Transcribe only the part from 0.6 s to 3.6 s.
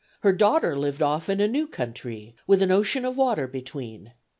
lived off in a new countrie With an ocean of water